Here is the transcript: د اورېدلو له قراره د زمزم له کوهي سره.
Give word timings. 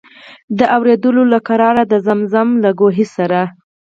د 0.57 0.59
اورېدلو 0.75 1.23
له 1.33 1.39
قراره 1.47 1.83
د 1.87 1.93
زمزم 2.07 2.47
له 2.63 2.71
کوهي 2.79 3.05
سره. 3.15 3.41